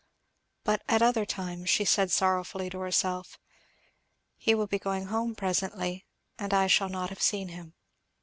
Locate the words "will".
4.55-4.65